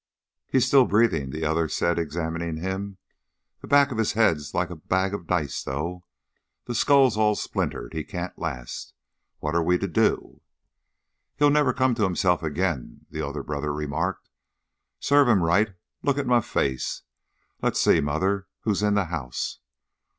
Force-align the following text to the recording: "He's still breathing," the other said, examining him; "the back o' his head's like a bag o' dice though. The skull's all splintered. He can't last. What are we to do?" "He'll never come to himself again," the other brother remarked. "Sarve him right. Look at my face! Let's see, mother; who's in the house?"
"He's 0.47 0.65
still 0.65 0.87
breathing," 0.87 1.29
the 1.29 1.45
other 1.45 1.67
said, 1.69 1.99
examining 1.99 2.57
him; 2.57 2.97
"the 3.61 3.67
back 3.67 3.91
o' 3.91 3.95
his 3.95 4.13
head's 4.13 4.51
like 4.51 4.71
a 4.71 4.75
bag 4.75 5.13
o' 5.13 5.19
dice 5.21 5.61
though. 5.61 6.03
The 6.65 6.73
skull's 6.73 7.17
all 7.17 7.35
splintered. 7.35 7.93
He 7.93 8.03
can't 8.03 8.35
last. 8.35 8.95
What 9.41 9.53
are 9.53 9.61
we 9.61 9.77
to 9.77 9.87
do?" 9.87 10.41
"He'll 11.35 11.51
never 11.51 11.71
come 11.71 11.93
to 11.93 12.03
himself 12.03 12.41
again," 12.41 13.05
the 13.11 13.21
other 13.21 13.43
brother 13.43 13.71
remarked. 13.71 14.27
"Sarve 14.99 15.27
him 15.27 15.43
right. 15.43 15.75
Look 16.01 16.17
at 16.17 16.25
my 16.25 16.41
face! 16.41 17.03
Let's 17.61 17.79
see, 17.79 18.01
mother; 18.01 18.47
who's 18.63 18.81
in 18.81 18.95
the 18.95 19.05
house?" 19.05 19.59